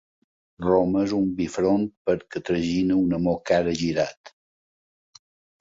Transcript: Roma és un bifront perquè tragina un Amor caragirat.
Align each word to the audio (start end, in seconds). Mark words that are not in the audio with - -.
Roma 0.67 1.03
és 1.07 1.13
un 1.17 1.27
bifront 1.41 1.85
perquè 2.09 2.43
tragina 2.47 2.97
un 3.05 3.15
Amor 3.19 3.39
caragirat. 3.51 4.37